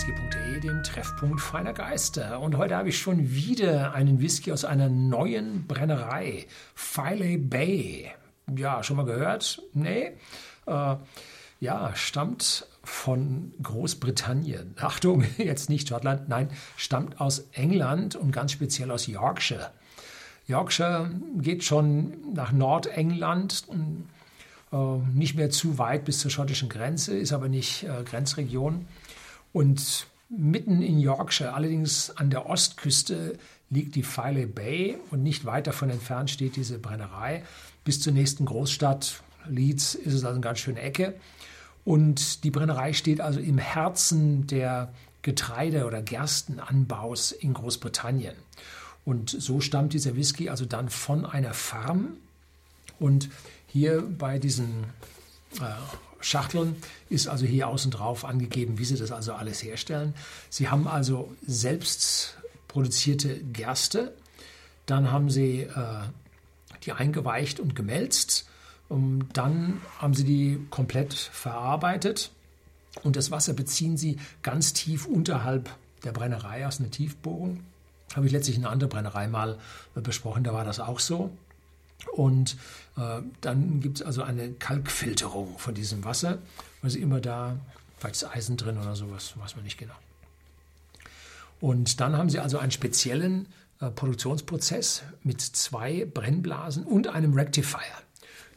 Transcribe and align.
whisky.de, 0.00 0.60
dem 0.60 0.82
Treffpunkt 0.82 1.42
feiner 1.42 1.74
Geister. 1.74 2.40
Und 2.40 2.56
heute 2.56 2.74
habe 2.74 2.88
ich 2.88 2.98
schon 2.98 3.32
wieder 3.32 3.92
einen 3.92 4.18
Whisky 4.22 4.50
aus 4.50 4.64
einer 4.64 4.88
neuen 4.88 5.66
Brennerei, 5.66 6.46
Filey 6.74 7.36
Bay. 7.36 8.10
Ja, 8.56 8.82
schon 8.82 8.96
mal 8.96 9.04
gehört? 9.04 9.62
Nee? 9.74 10.12
Äh, 10.64 10.96
ja, 11.60 11.94
stammt 11.94 12.66
von 12.82 13.52
Großbritannien. 13.62 14.74
Achtung, 14.80 15.24
jetzt 15.36 15.68
nicht 15.68 15.88
Schottland, 15.88 16.30
nein, 16.30 16.48
stammt 16.78 17.20
aus 17.20 17.48
England 17.52 18.16
und 18.16 18.32
ganz 18.32 18.52
speziell 18.52 18.90
aus 18.90 19.06
Yorkshire. 19.06 19.70
Yorkshire 20.46 21.10
geht 21.36 21.62
schon 21.62 22.32
nach 22.32 22.52
Nordengland, 22.52 23.64
äh, 24.72 24.76
nicht 25.12 25.34
mehr 25.34 25.50
zu 25.50 25.76
weit 25.76 26.06
bis 26.06 26.20
zur 26.20 26.30
schottischen 26.30 26.70
Grenze, 26.70 27.18
ist 27.18 27.34
aber 27.34 27.50
nicht 27.50 27.82
äh, 27.82 28.02
Grenzregion. 28.02 28.86
Und 29.52 30.06
mitten 30.28 30.82
in 30.82 31.00
Yorkshire, 31.00 31.54
allerdings 31.54 32.10
an 32.10 32.30
der 32.30 32.46
Ostküste, 32.46 33.38
liegt 33.68 33.94
die 33.94 34.02
Filey 34.02 34.46
Bay 34.46 34.98
und 35.10 35.22
nicht 35.22 35.44
weit 35.44 35.66
davon 35.66 35.90
entfernt 35.90 36.30
steht 36.30 36.56
diese 36.56 36.78
Brennerei. 36.78 37.44
Bis 37.84 38.00
zur 38.00 38.12
nächsten 38.12 38.44
Großstadt 38.44 39.22
Leeds 39.48 39.94
ist 39.94 40.12
es 40.12 40.24
also 40.24 40.34
eine 40.34 40.40
ganz 40.40 40.58
schöne 40.58 40.80
Ecke. 40.80 41.14
Und 41.84 42.44
die 42.44 42.50
Brennerei 42.50 42.92
steht 42.92 43.20
also 43.20 43.40
im 43.40 43.58
Herzen 43.58 44.46
der 44.46 44.92
Getreide- 45.22 45.86
oder 45.86 46.02
Gerstenanbaus 46.02 47.32
in 47.32 47.54
Großbritannien. 47.54 48.34
Und 49.04 49.30
so 49.30 49.60
stammt 49.60 49.92
dieser 49.92 50.16
Whisky 50.16 50.50
also 50.50 50.66
dann 50.66 50.88
von 50.88 51.24
einer 51.24 51.54
Farm. 51.54 52.16
Und 52.98 53.28
hier 53.66 54.02
bei 54.02 54.38
diesen 54.38 54.84
äh, 55.60 55.64
Schachteln 56.20 56.76
ist 57.08 57.28
also 57.28 57.46
hier 57.46 57.68
außen 57.68 57.90
drauf 57.90 58.24
angegeben, 58.24 58.78
wie 58.78 58.84
sie 58.84 58.96
das 58.96 59.10
also 59.12 59.32
alles 59.32 59.62
herstellen. 59.62 60.14
Sie 60.48 60.68
haben 60.68 60.86
also 60.86 61.34
selbst 61.46 62.36
produzierte 62.68 63.38
Gerste. 63.52 64.14
Dann 64.86 65.10
haben 65.10 65.30
sie 65.30 65.62
äh, 65.62 66.02
die 66.84 66.92
eingeweicht 66.92 67.60
und 67.60 67.74
gemälzt. 67.74 68.46
Und 68.88 69.28
dann 69.34 69.80
haben 69.98 70.14
sie 70.14 70.24
die 70.24 70.66
komplett 70.70 71.14
verarbeitet. 71.14 72.30
Und 73.02 73.16
das 73.16 73.30
Wasser 73.30 73.52
beziehen 73.52 73.96
sie 73.96 74.18
ganz 74.42 74.72
tief 74.72 75.06
unterhalb 75.06 75.70
der 76.04 76.12
Brennerei 76.12 76.66
aus 76.66 76.80
einer 76.80 76.90
Tiefbohrung. 76.90 77.60
Habe 78.14 78.26
ich 78.26 78.32
letztlich 78.32 78.56
in 78.56 78.64
einer 78.64 78.72
anderen 78.72 78.90
Brennerei 78.90 79.28
mal 79.28 79.58
äh, 79.94 80.00
besprochen, 80.00 80.44
da 80.44 80.52
war 80.52 80.64
das 80.64 80.80
auch 80.80 80.98
so. 80.98 81.30
Und 82.12 82.56
äh, 82.96 83.22
dann 83.40 83.80
gibt 83.80 84.00
es 84.00 84.06
also 84.06 84.22
eine 84.22 84.52
Kalkfilterung 84.52 85.58
von 85.58 85.74
diesem 85.74 86.04
Wasser. 86.04 86.38
Also 86.82 86.98
immer 86.98 87.20
da, 87.20 87.58
vielleicht 87.98 88.16
ist 88.16 88.24
Eisen 88.24 88.56
drin 88.56 88.78
oder 88.78 88.96
sowas, 88.96 89.34
weiß 89.36 89.56
man 89.56 89.64
nicht 89.64 89.78
genau. 89.78 89.94
Und 91.60 92.00
dann 92.00 92.16
haben 92.16 92.30
sie 92.30 92.38
also 92.38 92.58
einen 92.58 92.70
speziellen 92.70 93.46
äh, 93.80 93.90
Produktionsprozess 93.90 95.02
mit 95.22 95.40
zwei 95.40 96.06
Brennblasen 96.06 96.84
und 96.84 97.08
einem 97.08 97.34
Rectifier. 97.34 97.80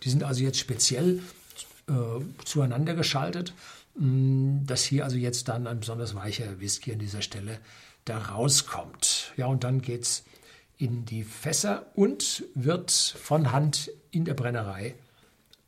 Die 0.04 0.10
sind 0.10 0.24
also 0.24 0.44
jetzt 0.44 0.60
speziell 0.60 1.22
äh, 1.88 1.94
zueinander 2.46 2.96
geschaltet, 2.96 3.54
mh, 3.96 4.06
mm, 4.06 4.66
dass 4.68 4.84
hier 4.84 5.04
also 5.04 5.18
jetzt 5.18 5.50
dann 5.50 5.68
ein 5.68 5.82
besonders 5.82 6.16
weicher 6.16 6.60
Whisky 6.60 6.94
an 6.94 7.00
dieser 7.00 7.22
Stelle 7.22 7.60
da 8.06 8.18
rauskommt. 8.18 9.34
Ja, 9.38 9.48
und 9.48 9.64
dann 9.64 9.82
geht 9.82 10.04
es 10.04 10.24
in 10.84 11.06
die 11.06 11.24
Fässer 11.24 11.86
und 11.96 12.44
wird 12.56 12.92
von 12.92 13.54
Hand 13.54 13.90
in 14.12 14.26
der 14.26 14.34
Brennerei 14.34 14.96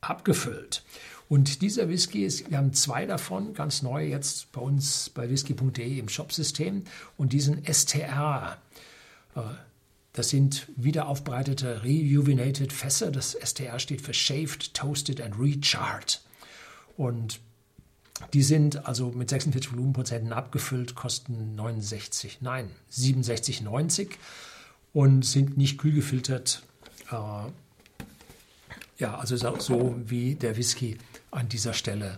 abgefüllt. 0.02 0.84
Und 1.30 1.62
dieser 1.62 1.88
Whisky 1.88 2.26
ist, 2.26 2.52
wir 2.52 2.58
haben 2.58 2.74
zwei 2.74 3.06
davon, 3.06 3.54
ganz 3.54 3.82
neu 3.82 4.06
jetzt 4.06 4.52
bei 4.52 4.60
uns 4.60 5.10
bei 5.10 5.30
whisky.de 5.30 5.98
im 5.98 6.10
Shopsystem 6.10 6.84
und 7.16 7.32
diesen 7.32 7.64
STR. 7.66 8.58
Äh, 9.36 9.42
das 10.12 10.30
sind 10.30 10.68
wieder 10.76 11.08
aufbereitete 11.08 11.84
Rejuvenated 11.84 12.74
Fässer. 12.74 13.10
Das 13.10 13.38
STR 13.42 13.80
steht 13.80 14.02
für 14.02 14.14
Shaved, 14.14 14.74
Toasted 14.74 15.22
and 15.22 15.40
Recharred. 15.40 16.22
Und 16.98 17.40
die 18.34 18.44
sind 18.44 18.86
also 18.86 19.12
mit 19.12 19.30
46 19.30 19.72
Volumenprozenten 19.72 20.34
abgefüllt, 20.34 20.96
kosten 20.96 21.56
69, 21.56 22.40
nein, 22.42 22.70
67,90 22.92 24.10
und 24.96 25.26
sind 25.26 25.58
nicht 25.58 25.78
kühl 25.78 25.92
gefiltert. 25.92 26.64
Äh, 27.12 27.52
ja, 28.98 29.18
also 29.20 29.36
so 29.60 29.94
wie 30.06 30.36
der 30.36 30.56
Whisky 30.56 30.98
an 31.32 31.50
dieser 31.50 31.74
Stelle 31.74 32.18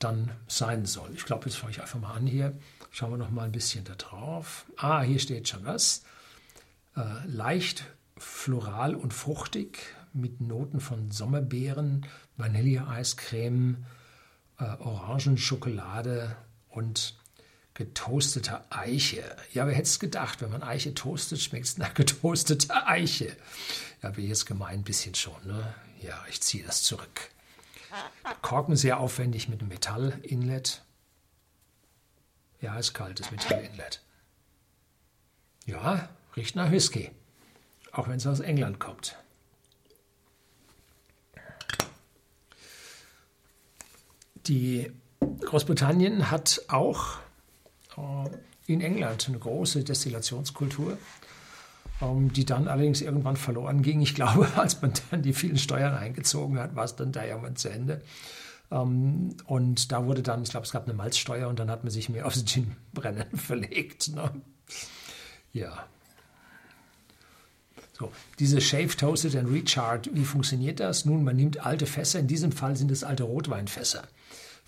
dann 0.00 0.32
sein 0.48 0.84
soll. 0.84 1.10
Ich 1.14 1.24
glaube, 1.24 1.46
jetzt 1.46 1.54
fange 1.54 1.70
ich 1.70 1.80
einfach 1.80 2.00
mal 2.00 2.14
an 2.14 2.26
hier. 2.26 2.58
Schauen 2.90 3.12
wir 3.12 3.18
noch 3.18 3.30
mal 3.30 3.44
ein 3.44 3.52
bisschen 3.52 3.84
da 3.84 3.94
drauf. 3.94 4.66
Ah, 4.76 5.02
hier 5.02 5.20
steht 5.20 5.48
schon 5.48 5.64
was. 5.64 6.02
Äh, 6.96 7.02
leicht 7.28 7.84
floral 8.16 8.96
und 8.96 9.14
fruchtig 9.14 9.78
mit 10.12 10.40
Noten 10.40 10.80
von 10.80 11.12
Sommerbeeren, 11.12 12.04
Vanilleeiscreme, 12.36 13.84
äh, 14.58 14.64
Orangenschokolade 14.64 16.34
und 16.68 17.16
getoasteter 17.78 18.64
Eiche. 18.70 19.22
Ja, 19.52 19.68
wer 19.68 19.72
hätte 19.72 19.86
es 19.86 20.00
gedacht, 20.00 20.42
wenn 20.42 20.50
man 20.50 20.64
Eiche 20.64 20.94
toastet, 20.94 21.40
schmeckt 21.40 21.64
es 21.64 21.78
nach 21.78 21.94
getoasteter 21.94 22.88
Eiche. 22.88 23.34
Ja, 24.02 24.10
bin 24.10 24.26
jetzt 24.26 24.46
gemein 24.46 24.80
ein 24.80 24.82
bisschen 24.82 25.14
schon. 25.14 25.46
Ne? 25.46 25.74
Ja, 26.00 26.20
ich 26.28 26.40
ziehe 26.40 26.64
das 26.64 26.82
zurück. 26.82 27.30
Korken 28.42 28.74
sehr 28.74 28.98
aufwendig 28.98 29.48
mit 29.48 29.60
einem 29.60 29.68
Metall-Inlet. 29.68 30.82
Ja, 32.60 32.76
ist 32.76 32.94
kaltes 32.94 33.30
Metall-Inlet. 33.30 34.02
Ja, 35.64 36.08
riecht 36.34 36.56
nach 36.56 36.72
Whisky. 36.72 37.12
Auch 37.92 38.08
wenn 38.08 38.16
es 38.16 38.26
aus 38.26 38.40
England 38.40 38.80
kommt. 38.80 39.16
Die 44.46 44.92
Großbritannien 45.20 46.30
hat 46.32 46.62
auch 46.66 47.20
in 48.66 48.80
England 48.80 49.28
eine 49.28 49.38
große 49.38 49.82
Destillationskultur, 49.82 50.98
ähm, 52.02 52.32
die 52.32 52.44
dann 52.44 52.68
allerdings 52.68 53.00
irgendwann 53.00 53.36
verloren 53.36 53.82
ging. 53.82 54.00
Ich 54.00 54.14
glaube, 54.14 54.48
als 54.56 54.80
man 54.82 54.92
dann 55.10 55.22
die 55.22 55.32
vielen 55.32 55.58
Steuern 55.58 55.94
eingezogen 55.94 56.58
hat, 56.58 56.76
war 56.76 56.84
es 56.84 56.94
dann 56.94 57.12
da 57.12 57.24
irgendwann 57.24 57.56
zu 57.56 57.70
Ende. 57.70 58.02
Ähm, 58.70 59.34
und 59.46 59.90
da 59.90 60.04
wurde 60.04 60.22
dann, 60.22 60.42
ich 60.42 60.50
glaube, 60.50 60.66
es 60.66 60.72
gab 60.72 60.84
eine 60.84 60.94
Malzsteuer 60.94 61.48
und 61.48 61.58
dann 61.58 61.70
hat 61.70 61.82
man 61.82 61.90
sich 61.90 62.08
mehr 62.08 62.26
aufs 62.26 62.44
Ginbrennen 62.44 63.36
verlegt. 63.36 64.14
Ne? 64.14 64.30
Ja. 65.52 65.86
So, 67.98 68.12
diese 68.38 68.60
Shave 68.60 68.96
Toasted 68.96 69.34
and 69.34 69.50
Recharred, 69.50 70.10
wie 70.12 70.24
funktioniert 70.24 70.78
das? 70.78 71.04
Nun, 71.04 71.24
man 71.24 71.34
nimmt 71.34 71.64
alte 71.66 71.86
Fässer, 71.86 72.20
in 72.20 72.28
diesem 72.28 72.52
Fall 72.52 72.76
sind 72.76 72.92
es 72.92 73.02
alte 73.02 73.24
Rotweinfässer. 73.24 74.02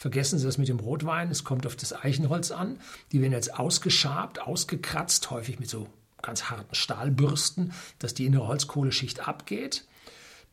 Vergessen 0.00 0.38
Sie 0.38 0.46
das 0.46 0.56
mit 0.56 0.68
dem 0.68 0.80
Rotwein, 0.80 1.30
es 1.30 1.44
kommt 1.44 1.66
auf 1.66 1.76
das 1.76 1.92
Eichenholz 1.92 2.52
an. 2.52 2.80
Die 3.12 3.20
werden 3.20 3.34
jetzt 3.34 3.58
ausgeschabt, 3.58 4.40
ausgekratzt, 4.40 5.30
häufig 5.30 5.60
mit 5.60 5.68
so 5.68 5.88
ganz 6.22 6.44
harten 6.44 6.74
Stahlbürsten, 6.74 7.74
dass 7.98 8.14
die 8.14 8.24
innere 8.24 8.48
Holzkohleschicht 8.48 9.28
abgeht. 9.28 9.84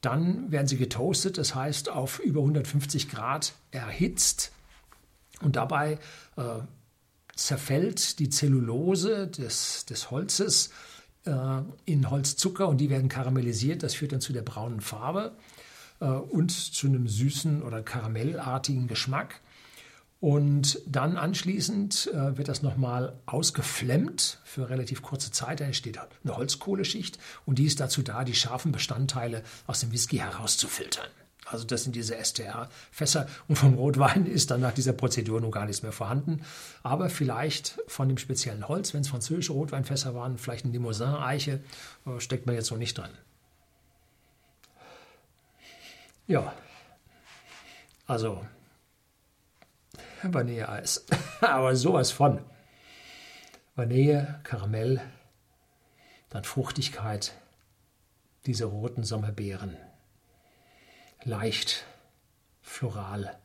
Dann 0.02 0.52
werden 0.52 0.68
sie 0.68 0.76
getoastet, 0.76 1.38
das 1.38 1.56
heißt 1.56 1.88
auf 1.88 2.20
über 2.20 2.42
150 2.42 3.08
Grad 3.08 3.54
erhitzt. 3.72 4.52
Und 5.40 5.56
dabei 5.56 5.98
äh, 6.36 6.42
zerfällt 7.34 8.20
die 8.20 8.28
Zellulose 8.28 9.28
des, 9.30 9.86
des 9.86 10.12
Holzes 10.12 10.72
äh, 11.24 11.62
in 11.86 12.10
Holzzucker 12.10 12.68
und 12.68 12.80
die 12.80 12.90
werden 12.90 13.08
karamellisiert. 13.08 13.82
Das 13.82 13.96
führt 13.96 14.12
dann 14.12 14.20
zu 14.20 14.34
der 14.34 14.42
braunen 14.42 14.82
Farbe. 14.82 15.38
Äh, 16.00 16.06
und 16.06 16.52
zu 16.52 16.88
einem 16.88 17.08
süßen 17.08 17.62
oder 17.62 17.82
karamellartigen 17.82 18.88
Geschmack. 18.88 19.42
Und 20.20 20.82
dann 20.88 21.16
anschließend 21.16 22.10
äh, 22.12 22.38
wird 22.38 22.48
das 22.48 22.64
nochmal 22.64 23.20
ausgeflemmt 23.28 24.40
für 24.44 24.70
relativ 24.70 25.04
kurze 25.04 25.32
Zeit. 25.32 25.60
Da 25.60 25.66
entsteht 25.66 26.00
eine 26.24 26.36
Holzkohleschicht 26.36 27.20
und 27.46 27.60
die 27.60 27.66
ist 27.66 27.80
dazu 27.80 28.02
da, 28.02 28.24
die 28.24 28.34
scharfen 28.34 28.72
Bestandteile 28.72 29.44
aus 29.68 29.82
dem 29.82 29.92
Whisky 29.92 30.18
herauszufiltern. 30.18 31.08
Also 31.46 31.66
das 31.66 31.84
sind 31.84 31.96
diese 31.96 32.16
STR-Fässer 32.22 33.28
und 33.48 33.56
vom 33.58 33.76
Rotwein 33.76 34.26
ist 34.26 34.52
dann 34.52 34.60
nach 34.60 34.74
dieser 34.74 34.92
Prozedur 34.92 35.40
nun 35.40 35.52
gar 35.52 35.66
nichts 35.66 35.84
mehr 35.84 35.92
vorhanden. 35.92 36.42
Aber 36.84 37.10
vielleicht 37.10 37.80
von 37.88 38.10
dem 38.10 38.18
speziellen 38.18 38.68
Holz, 38.68 38.94
wenn 38.94 39.02
es 39.02 39.08
französische 39.08 39.54
Rotweinfässer 39.54 40.14
waren, 40.14 40.40
vielleicht 40.40 40.66
eine 40.66 40.74
Limousin-Eiche, 40.74 41.62
äh, 42.06 42.20
steckt 42.20 42.48
man 42.48 42.56
jetzt 42.56 42.68
so 42.68 42.76
nicht 42.76 42.98
drin. 42.98 43.12
Ja, 46.28 46.54
also 48.06 48.46
Vanilleeis, 50.24 51.06
aber 51.42 51.76
sowas 51.76 52.12
von. 52.12 52.42
Vanille, 53.76 54.42
Karamell, 54.44 55.02
dann 56.30 56.44
Fruchtigkeit, 56.44 57.34
diese 58.46 58.66
roten 58.66 59.04
Sommerbeeren, 59.04 59.78
leicht, 61.24 61.86
floral, 62.62 63.38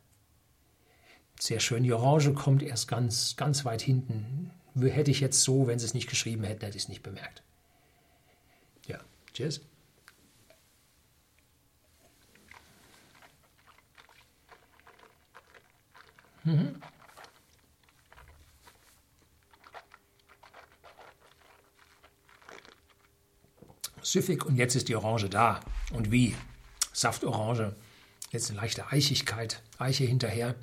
Sehr 1.38 1.61
schön. 1.61 1.82
Die 1.82 1.93
Orange 1.93 2.34
kommt 2.34 2.62
erst 2.62 2.87
ganz, 2.88 3.37
ganz 3.37 3.64
weit 3.64 3.82
hinten. 3.82 4.52
Hätte 4.76 5.11
ich 5.11 5.20
jetzt 5.20 5.43
so, 5.43 5.67
wenn 5.67 5.79
sie 5.79 5.87
es 5.87 5.94
nicht 5.94 6.08
geschrieben 6.08 6.44
hätten, 6.44 6.64
hätte 6.64 6.76
ich 6.76 6.84
es 6.84 6.88
nicht 6.88 7.02
bemerkt. 7.02 7.43
Ja, 8.87 9.00
cheers. 9.34 9.61
Mhm. 16.44 16.77
Süffig 24.03 24.44
und 24.44 24.56
jetzt 24.56 24.75
ist 24.75 24.89
die 24.89 24.97
Orange 24.97 25.29
da. 25.31 25.61
Und 25.93 26.11
wie? 26.11 26.35
Saftorange. 26.93 27.75
Jetzt 28.31 28.50
eine 28.50 28.61
leichte 28.61 28.89
Eichigkeit, 28.89 29.62
Eiche 29.79 30.05
hinterher. 30.05 30.55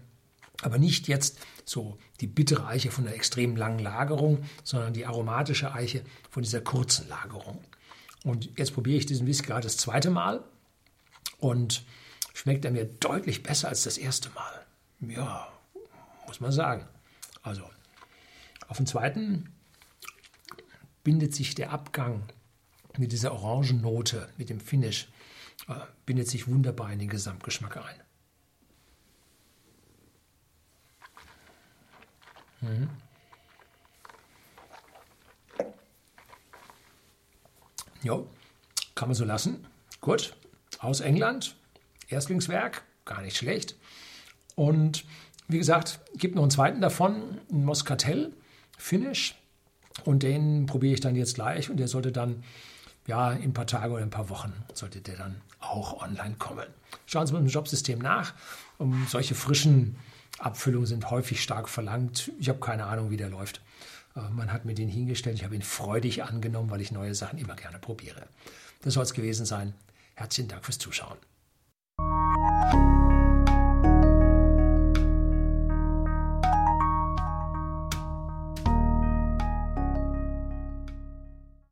Aber 0.62 0.78
nicht 0.78 1.08
jetzt 1.08 1.40
so 1.64 1.98
die 2.20 2.28
bittere 2.28 2.68
Eiche 2.68 2.92
von 2.92 3.06
der 3.06 3.16
extrem 3.16 3.56
langen 3.56 3.80
Lagerung, 3.80 4.44
sondern 4.64 4.94
die 4.94 5.06
aromatische 5.06 5.74
Eiche 5.74 6.04
von 6.30 6.44
dieser 6.44 6.62
kurzen 6.62 7.08
Lagerung. 7.08 7.64
Und 8.24 8.58
jetzt 8.58 8.74
probiere 8.74 8.98
ich 8.98 9.06
diesen 9.06 9.26
Whisky 9.26 9.48
gerade 9.48 9.64
das 9.64 9.78
zweite 9.78 10.10
Mal 10.10 10.44
und 11.38 11.86
schmeckt 12.34 12.66
er 12.66 12.72
mir 12.72 12.86
deutlich 12.86 13.44
besser 13.44 13.70
als 13.70 13.84
das 13.84 13.98
erste 13.98 14.30
Mal. 14.32 14.66
Ja, 15.00 15.48
muss 16.30 16.40
man 16.40 16.52
sagen. 16.52 16.88
Also, 17.42 17.68
auf 18.68 18.78
den 18.78 18.86
zweiten 18.86 19.52
bindet 21.04 21.34
sich 21.34 21.56
der 21.56 21.72
Abgang 21.72 22.24
mit 22.98 23.12
dieser 23.12 23.34
Orangennote, 23.34 24.30
mit 24.38 24.50
dem 24.50 24.60
Finish, 24.60 25.10
äh, 25.68 25.74
bindet 26.06 26.28
sich 26.28 26.48
wunderbar 26.48 26.94
in 26.94 27.00
den 27.00 27.10
Gesamtgeschmack 27.10 27.78
ein. 27.78 28.02
Mhm. 32.62 32.90
Jo, 38.04 38.30
kann 38.94 39.10
man 39.10 39.16
so 39.16 39.26
lassen. 39.26 39.66
Gut, 40.00 40.36
aus 40.78 41.00
England, 41.00 41.56
Erstlingswerk, 42.08 42.84
gar 43.06 43.22
nicht 43.22 43.36
schlecht. 43.38 43.76
Und 44.56 45.06
wie 45.50 45.58
gesagt, 45.58 46.00
gibt 46.16 46.36
noch 46.36 46.44
einen 46.44 46.52
zweiten 46.52 46.80
davon, 46.80 47.40
ein 47.52 47.66
Moscatel 47.66 48.34
Finish. 48.78 49.36
Und 50.06 50.24
den 50.24 50.66
probiere 50.66 50.94
ich 50.94 51.02
dann 51.02 51.16
jetzt 51.16 51.36
gleich 51.36 51.70
und 51.70 51.78
der 51.78 51.90
sollte 51.90 52.12
dann 52.12 52.44
ja, 53.08 53.32
in 53.34 53.50
ein 53.50 53.54
paar 53.54 53.68
Tagen 53.68 53.92
oder 53.92 54.04
ein 54.04 54.12
paar 54.12 54.30
Wochen 54.30 54.54
sollte 54.74 55.02
der 55.02 55.18
dann 55.18 55.42
auch 55.60 56.02
online 56.02 56.36
kommen. 56.38 56.68
Schauen 57.08 57.26
Sie 57.26 57.34
mal 57.34 57.40
im 57.40 57.48
Jobsystem 57.48 58.00
nach. 58.00 58.34
Um, 58.78 59.08
solche 59.10 59.36
frischen 59.36 59.98
Abfüllungen 60.38 60.86
sind 60.86 61.10
häufig 61.10 61.42
stark 61.42 61.68
verlangt. 61.68 62.32
Ich 62.40 62.48
habe 62.48 62.60
keine 62.60 62.86
Ahnung, 62.86 63.10
wie 63.10 63.18
der 63.18 63.30
läuft. 63.30 63.62
Äh, 64.16 64.22
man 64.32 64.54
hat 64.54 64.66
mir 64.66 64.76
den 64.76 64.88
hingestellt. 64.88 65.38
Ich 65.38 65.44
habe 65.44 65.56
ihn 65.56 65.64
freudig 65.64 66.24
angenommen, 66.24 66.70
weil 66.70 66.82
ich 66.82 66.92
neue 66.92 67.16
Sachen 67.16 67.40
immer 67.40 67.56
gerne 67.56 67.80
probiere. 67.80 68.28
Das 68.84 68.94
soll 68.94 69.04
es 69.04 69.14
gewesen 69.14 69.46
sein. 69.46 69.74
Herzlichen 70.14 70.48
Dank 70.50 70.64
fürs 70.64 70.78
Zuschauen. 70.78 71.18